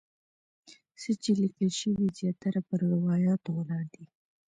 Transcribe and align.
څه 0.99 1.11
چې 1.21 1.31
لیکل 1.41 1.69
شوي 1.81 2.07
زیاتره 2.19 2.61
پر 2.67 2.79
روایاتو 2.93 3.49
ولاړ 3.57 3.85
دي. 3.93 4.05